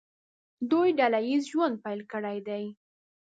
[0.71, 2.63] دوی ډله ییز ژوند پیل کړی دی.